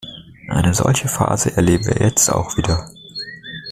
Eine 0.49 0.73
solche 0.73 1.07
Phase 1.07 1.55
erleben 1.55 1.85
wir 1.85 1.99
jetzt 2.01 2.27
auch 2.31 2.57
wieder. 2.57 2.89